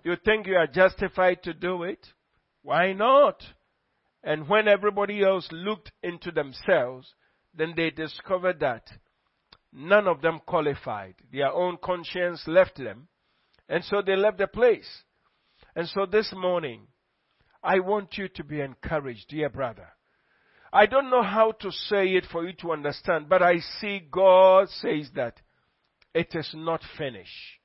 [0.04, 2.06] you think you are justified to do it,
[2.62, 3.44] why not?
[4.24, 7.14] And when everybody else looked into themselves,
[7.54, 8.84] then they discovered that
[9.74, 11.16] None of them qualified.
[11.32, 13.08] Their own conscience left them.
[13.70, 15.04] And so they left the place.
[15.76, 16.88] And so this morning,
[17.68, 19.90] I want you to be encouraged, dear brother.
[20.72, 24.70] I don't know how to say it for you to understand, but I see God
[24.70, 25.42] says that
[26.14, 27.60] it is not finished.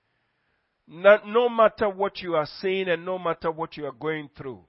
[0.89, 4.65] No, no, matter what you are seeing and no matter what you are going through,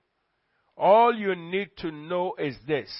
[0.77, 2.91] all you need to know is this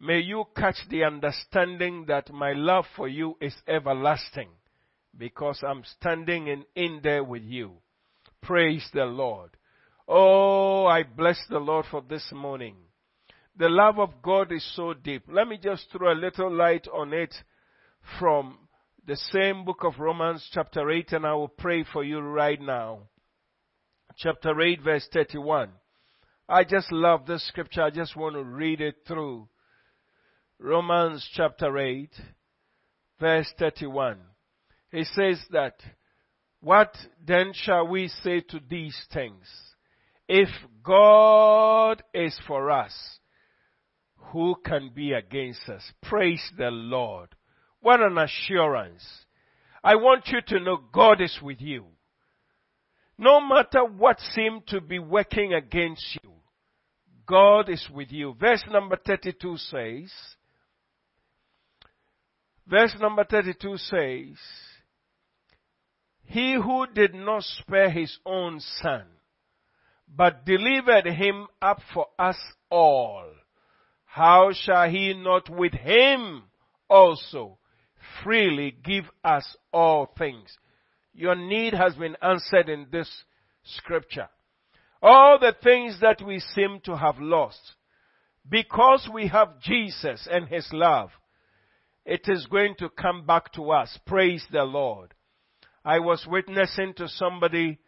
[0.00, 4.48] May you catch the understanding that my love for you is everlasting
[5.16, 7.72] because I'm standing in, in there with you.
[8.40, 9.50] Praise the Lord.
[10.06, 12.76] Oh, I bless the Lord for this morning.
[13.56, 15.24] The love of God is so deep.
[15.28, 17.34] Let me just throw a little light on it
[18.18, 18.58] from
[19.06, 23.08] the same book of Romans, chapter 8, and I will pray for you right now.
[24.16, 25.70] Chapter 8, verse 31.
[26.48, 27.82] I just love this scripture.
[27.82, 29.48] I just want to read it through.
[30.58, 32.10] Romans chapter 8,
[33.18, 34.18] verse 31.
[34.90, 35.74] He says that,
[36.60, 36.94] What
[37.26, 39.46] then shall we say to these things?
[40.28, 40.48] If
[40.82, 42.94] God is for us,
[44.16, 45.82] who can be against us?
[46.02, 47.28] Praise the Lord.
[47.80, 49.04] What an assurance.
[49.82, 51.84] I want you to know God is with you.
[53.18, 56.30] No matter what seemed to be working against you,
[57.26, 58.34] God is with you.
[58.38, 60.10] Verse number 32 says,
[62.66, 64.36] Verse number 32 says,
[66.24, 69.04] He who did not spare his own son,
[70.16, 72.36] but delivered him up for us
[72.70, 73.24] all,
[74.04, 76.44] how shall he not with him
[76.88, 77.58] also
[78.22, 80.56] freely give us all things?
[81.14, 83.10] Your need has been answered in this
[83.64, 84.28] scripture.
[85.02, 87.60] All the things that we seem to have lost,
[88.48, 91.10] because we have Jesus and his love,
[92.04, 93.98] it is going to come back to us.
[94.06, 95.14] Praise the Lord.
[95.84, 97.78] I was witnessing to somebody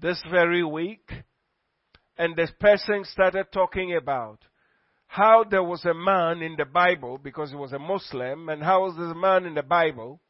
[0.00, 1.10] this very week,
[2.16, 4.38] and this person started talking about
[5.06, 8.84] how there was a man in the Bible, because he was a Muslim, and how
[8.84, 10.20] was this man in the Bible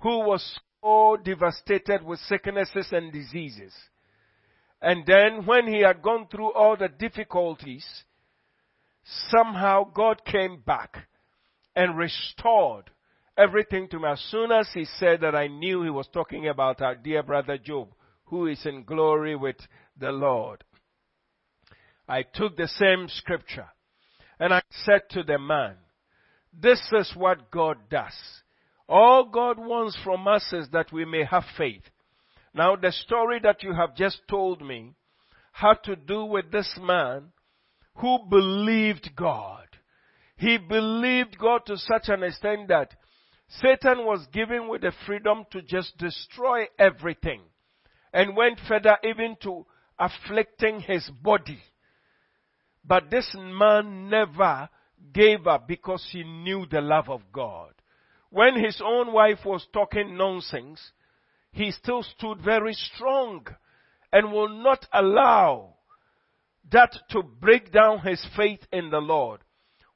[0.00, 3.72] who was so devastated with sicknesses and diseases.
[4.82, 7.86] And then when he had gone through all the difficulties,
[9.30, 11.08] somehow God came back
[11.76, 12.90] and restored
[13.36, 14.08] everything to me.
[14.08, 17.58] As soon as he said that, I knew he was talking about our dear brother
[17.58, 17.88] Job,
[18.24, 19.56] who is in glory with
[19.98, 20.64] the Lord.
[22.10, 23.68] I took the same scripture
[24.40, 25.76] and I said to the man,
[26.52, 28.12] this is what God does.
[28.88, 31.84] All God wants from us is that we may have faith.
[32.52, 34.94] Now the story that you have just told me
[35.52, 37.26] had to do with this man
[37.94, 39.68] who believed God.
[40.36, 42.92] He believed God to such an extent that
[43.62, 47.42] Satan was given with the freedom to just destroy everything
[48.12, 49.64] and went further even to
[49.96, 51.60] afflicting his body.
[52.84, 54.68] But this man never
[55.12, 57.72] gave up because he knew the love of God.
[58.30, 60.80] When his own wife was talking nonsense,
[61.52, 63.46] he still stood very strong
[64.12, 65.74] and will not allow
[66.70, 69.40] that to break down his faith in the Lord.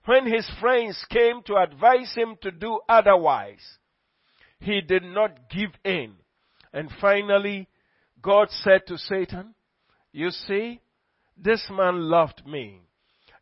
[0.07, 3.79] When his friends came to advise him to do otherwise,
[4.59, 6.15] he did not give in.
[6.73, 7.69] And finally,
[8.21, 9.55] God said to Satan,
[10.13, 10.81] you see,
[11.37, 12.81] this man loved me.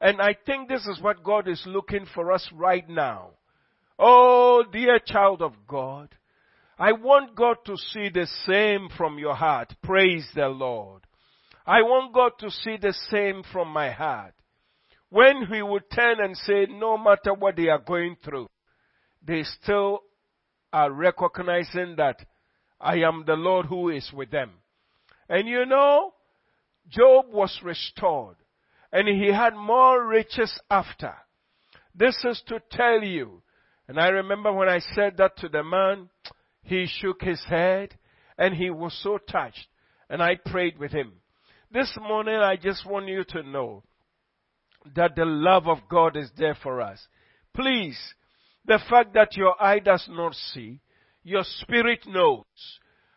[0.01, 3.30] And I think this is what God is looking for us right now.
[3.99, 6.09] Oh, dear child of God,
[6.78, 9.74] I want God to see the same from your heart.
[9.82, 11.03] Praise the Lord.
[11.64, 14.34] I want God to see the same from my heart.
[15.09, 18.49] When He would turn and say, no matter what they are going through,
[19.24, 20.01] they still
[20.72, 22.16] are recognizing that
[22.80, 24.51] I am the Lord who is with them.
[25.28, 26.14] And you know,
[26.89, 28.37] Job was restored
[28.93, 31.14] and he had more riches after.
[31.95, 33.43] This is to tell you,
[33.89, 36.09] and I remember when I said that to the man,
[36.62, 37.95] he shook his head
[38.39, 39.66] and he was so touched
[40.09, 41.12] and I prayed with him.
[41.70, 43.83] This morning I just want you to know
[44.95, 47.07] that the love of God is there for us.
[47.55, 47.99] Please,
[48.66, 50.80] the fact that your eye does not see,
[51.22, 52.45] your spirit knows.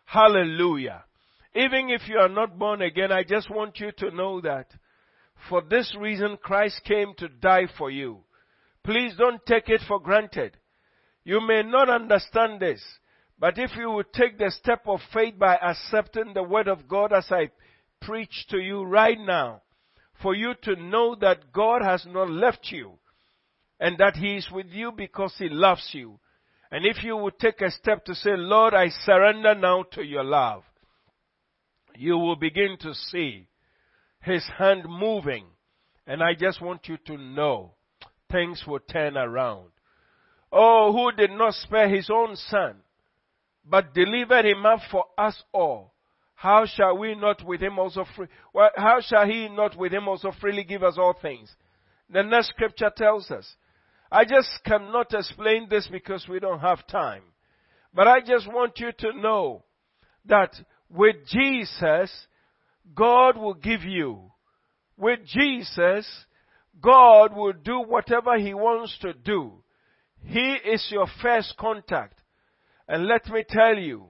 [0.06, 1.04] Hallelujah.
[1.56, 4.68] Even if you are not born again, I just want you to know that
[5.50, 8.20] for this reason Christ came to die for you.
[8.84, 10.58] Please don't take it for granted.
[11.24, 12.84] You may not understand this,
[13.40, 17.14] but if you would take the step of faith by accepting the word of God
[17.14, 17.50] as I
[18.02, 19.62] preach to you right now
[20.22, 22.94] for you to know that God has not left you
[23.80, 26.20] and that He is with you because He loves you.
[26.72, 30.24] And if you would take a step to say, Lord, I surrender now to your
[30.24, 30.64] love,
[31.98, 33.48] you will begin to see
[34.22, 35.46] His hand moving.
[36.08, 37.74] And I just want you to know
[38.32, 39.70] things will turn around.
[40.52, 42.78] Oh, who did not spare His own Son,
[43.66, 45.96] but delivered Him up for us all
[46.36, 50.08] how shall we not with him also free, well, how shall he not with him
[50.08, 51.50] also freely give us all things?
[52.10, 53.56] The next scripture tells us.
[54.12, 57.24] I just cannot explain this because we don't have time.
[57.94, 59.64] But I just want you to know
[60.26, 60.54] that
[60.90, 62.12] with Jesus,
[62.94, 64.32] God will give you.
[64.98, 66.08] With Jesus,
[66.82, 69.64] God will do whatever He wants to do.
[70.24, 72.20] He is your first contact.
[72.88, 74.08] And let me tell you,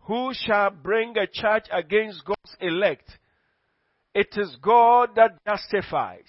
[0.00, 3.10] who shall bring a charge against God's elect?
[4.14, 6.28] It is God that justifies.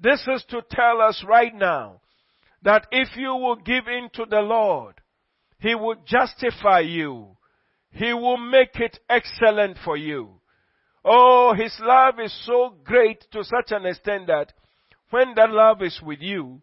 [0.00, 2.00] This is to tell us right now
[2.62, 4.94] that if you will give in to the Lord,
[5.60, 7.36] He will justify you.
[7.94, 10.40] He will make it excellent for you.
[11.04, 14.52] Oh, His love is so great to such an extent that
[15.10, 16.60] when that love is with you,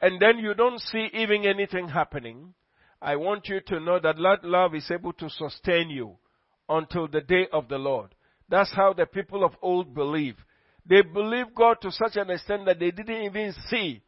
[0.00, 2.54] and then you don't see even anything happening,
[3.02, 6.16] I want you to know that that love is able to sustain you
[6.70, 8.14] until the day of the Lord.
[8.48, 10.36] That's how the people of old believe.
[10.88, 14.02] They believe God to such an extent that they didn't even see,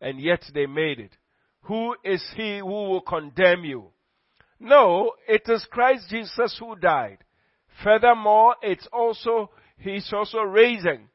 [0.00, 1.12] and yet they made it.
[1.62, 3.90] Who is he who will condemn you?
[4.58, 7.18] No, it is Christ Jesus who died.
[7.82, 11.08] Furthermore, it's also, he's also raising,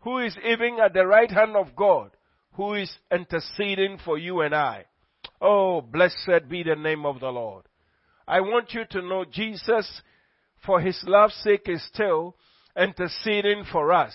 [0.00, 2.10] who is even at the right hand of God,
[2.54, 4.86] who is interceding for you and I.
[5.40, 7.66] Oh, blessed be the name of the Lord.
[8.26, 10.02] I want you to know Jesus,
[10.64, 12.36] for his love's sake, is still
[12.76, 14.14] interceding for us.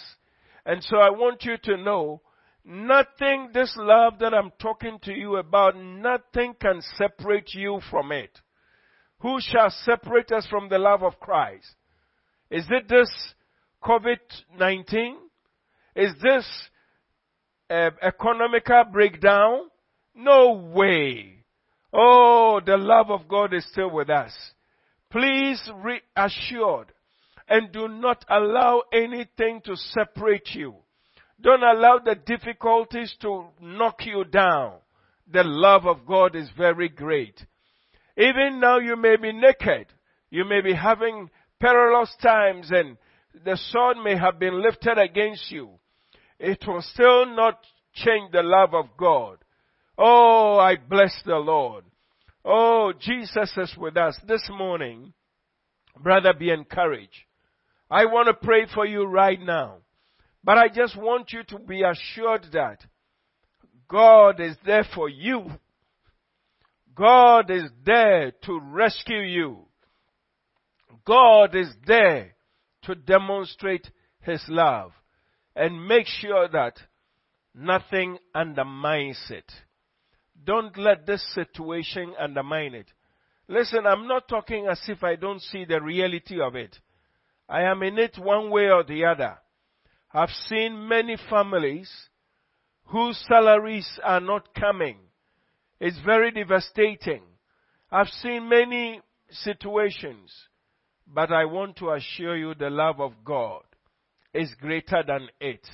[0.66, 2.22] And so I want you to know
[2.66, 8.42] nothing, this love that I'm talking to you about, nothing can separate you from it.
[9.22, 11.68] Who shall separate us from the love of Christ?
[12.50, 13.10] Is it this
[13.84, 15.14] COVID-19?
[15.96, 16.46] Is this
[17.70, 19.70] uh, economical breakdown?
[20.16, 21.44] No way.
[21.94, 24.34] Oh, the love of God is still with us.
[25.10, 26.92] Please reassured
[27.48, 30.76] and do not allow anything to separate you.
[31.40, 34.76] Don't allow the difficulties to knock you down.
[35.32, 37.46] The love of God is very great.
[38.18, 39.88] Even now you may be naked.
[40.30, 42.98] You may be having perilous times and
[43.46, 45.70] the sword may have been lifted against you.
[46.40, 47.60] It will still not
[47.94, 49.38] change the love of God.
[49.98, 51.86] Oh, I bless the Lord.
[52.44, 55.14] Oh, Jesus is with us this morning.
[56.00, 57.26] Brother, be encouraged.
[57.90, 59.78] I want to pray for you right now.
[60.44, 62.80] But I just want you to be assured that
[63.88, 65.52] God is there for you.
[66.96, 69.66] God is there to rescue you.
[71.06, 72.36] God is there
[72.84, 73.90] to demonstrate
[74.22, 74.92] His love
[75.56, 76.76] and make sure that
[77.54, 79.52] nothing undermines it.
[80.44, 82.88] Don't let this situation undermine it.
[83.48, 86.78] Listen, I'm not talking as if I don't see the reality of it.
[87.50, 89.38] I am in it one way or the other.
[90.14, 91.92] I've seen many families
[92.86, 94.98] whose salaries are not coming.
[95.84, 97.24] It's very devastating.
[97.92, 99.02] I've seen many
[99.32, 100.32] situations,
[101.08, 103.64] but I want to assure you the love of God
[104.32, 105.66] is greater than it.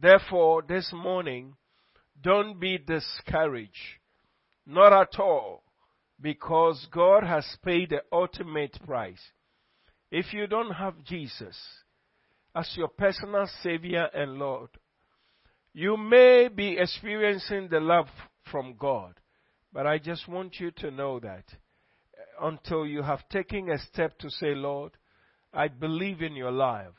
[0.00, 1.52] Therefore, this morning,
[2.18, 3.98] don't be discouraged.
[4.64, 5.64] Not at all.
[6.18, 9.20] Because God has paid the ultimate price.
[10.10, 11.58] If you don't have Jesus
[12.54, 14.70] as your personal Savior and Lord,
[15.74, 18.08] you may be experiencing the love
[18.50, 19.12] from God.
[19.76, 24.18] But I just want you to know that uh, until you have taken a step
[24.20, 24.92] to say, Lord,
[25.52, 26.94] I believe in your love.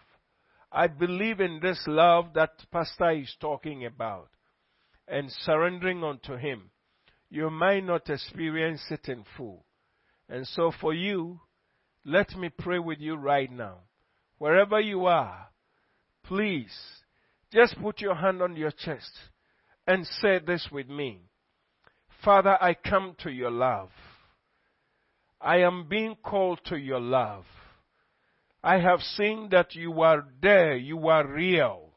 [0.72, 4.30] I believe in this love that Pastor is talking about
[5.08, 6.70] and surrendering unto Him,
[7.32, 9.66] you might not experience it in full.
[10.30, 11.40] And so for you,
[12.06, 13.78] let me pray with you right now.
[14.38, 15.48] Wherever you are,
[16.24, 16.78] please
[17.52, 19.14] just put your hand on your chest
[19.88, 21.27] and say this with me.
[22.24, 23.90] Father, I come to your love.
[25.40, 27.46] I am being called to your love.
[28.64, 31.92] I have seen that you are there, you are real.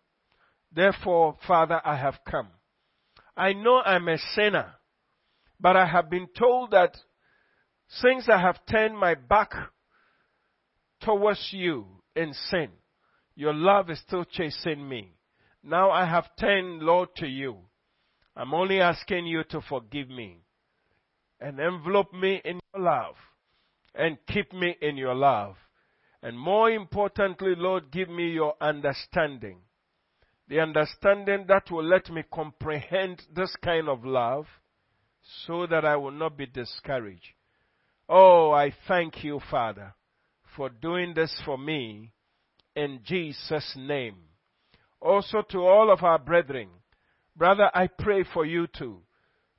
[0.72, 2.48] Therefore, Father, I have come.
[3.36, 4.74] I know I'm a sinner,
[5.58, 6.96] but I have been told that
[7.88, 9.52] since I have turned my back
[11.00, 12.68] towards you in sin,
[13.34, 15.14] your love is still chasing me.
[15.62, 17.56] Now I have turned, Lord, to you.
[18.40, 20.38] I'm only asking you to forgive me
[21.40, 23.16] and envelop me in your love
[23.94, 25.56] and keep me in your love.
[26.22, 29.58] And more importantly, Lord, give me your understanding
[30.50, 34.46] the understanding that will let me comprehend this kind of love
[35.46, 37.34] so that I will not be discouraged.
[38.08, 39.94] Oh, I thank you, Father,
[40.56, 42.12] for doing this for me
[42.74, 44.16] in Jesus' name.
[45.00, 46.68] Also to all of our brethren,
[47.40, 48.98] brother, I pray for you too.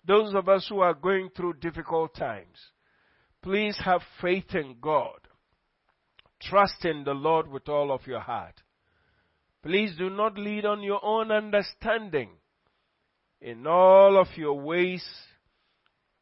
[0.06, 2.58] Those of us who are going through difficult times,
[3.42, 5.18] please have faith in God.
[6.40, 8.54] Trust in the Lord with all of your heart.
[9.64, 12.30] Please do not lead on your own understanding.
[13.42, 15.04] In all of your ways,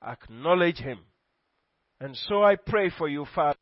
[0.02, 1.00] acknowledge Him.
[2.00, 3.58] And so I pray for you, Father.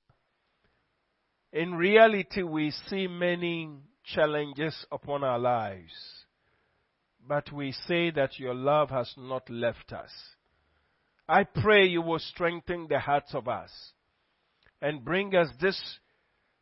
[1.52, 3.70] In reality, we see many
[4.04, 5.94] challenges upon our lives,
[7.28, 10.12] but we say that your love has not left us.
[11.28, 13.72] I pray you will strengthen the hearts of us
[14.82, 16.00] and bring us this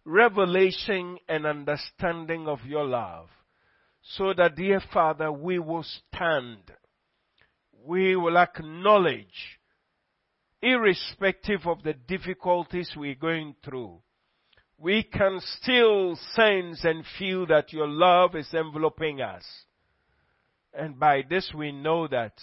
[0.06, 3.28] revelation and understanding of your love.
[4.18, 6.72] So that, dear Father, we will stand.
[7.86, 9.60] We will acknowledge,
[10.62, 14.00] irrespective of the difficulties we're going through,
[14.78, 19.44] we can still sense and feel that your love is enveloping us.
[20.78, 22.34] And by this we know that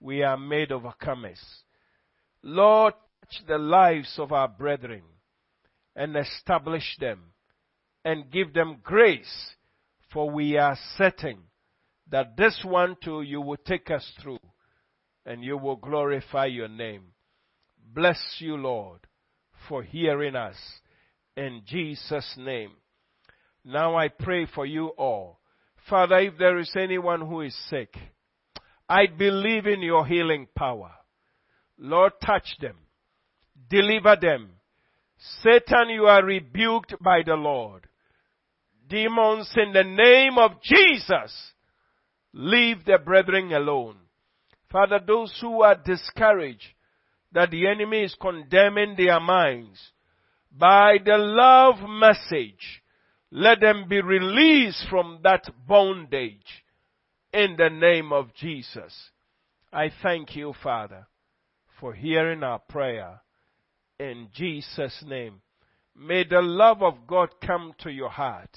[0.00, 1.40] we are made overcomers.
[2.42, 5.02] Lord, touch the lives of our brethren
[5.96, 7.32] and establish them
[8.04, 9.54] and give them grace,
[10.12, 11.38] for we are certain
[12.10, 14.40] that this one too you will take us through
[15.24, 17.04] and you will glorify your name.
[17.94, 19.00] Bless you, Lord,
[19.68, 20.56] for hearing us
[21.36, 22.72] in Jesus' name.
[23.64, 25.40] Now I pray for you all.
[25.88, 27.94] Father, if there is anyone who is sick,
[28.88, 30.92] I believe in your healing power.
[31.78, 32.76] Lord, touch them.
[33.68, 34.50] Deliver them
[35.42, 37.86] Satan, you are rebuked by the Lord.
[38.88, 41.52] Demons, in the name of Jesus,
[42.32, 43.96] leave the brethren alone.
[44.70, 46.66] Father, those who are discouraged
[47.32, 49.78] that the enemy is condemning their minds,
[50.52, 52.82] by the love message,
[53.36, 56.62] let them be released from that bondage
[57.32, 58.94] in the name of Jesus.
[59.72, 61.08] I thank you, Father,
[61.80, 63.22] for hearing our prayer
[63.98, 65.42] in Jesus' name.
[65.96, 68.56] May the love of God come to your heart.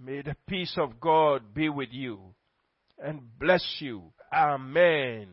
[0.00, 2.34] May the peace of God be with you
[2.98, 4.12] and bless you.
[4.32, 5.28] Amen.